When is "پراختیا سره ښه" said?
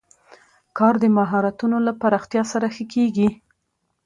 2.01-2.85